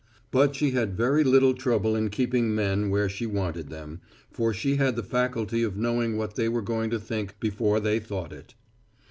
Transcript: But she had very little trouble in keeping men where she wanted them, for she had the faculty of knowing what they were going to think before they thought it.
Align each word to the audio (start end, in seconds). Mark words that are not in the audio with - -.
But 0.31 0.55
she 0.55 0.71
had 0.71 0.97
very 0.97 1.23
little 1.23 1.53
trouble 1.53 1.95
in 1.95 2.09
keeping 2.09 2.55
men 2.55 2.89
where 2.89 3.07
she 3.07 3.27
wanted 3.27 3.69
them, 3.69 4.01
for 4.31 4.51
she 4.51 4.77
had 4.77 4.95
the 4.95 5.03
faculty 5.03 5.61
of 5.61 5.77
knowing 5.77 6.17
what 6.17 6.33
they 6.35 6.49
were 6.49 6.63
going 6.63 6.89
to 6.89 6.99
think 6.99 7.39
before 7.39 7.79
they 7.79 7.99
thought 7.99 8.33
it. 8.33 8.55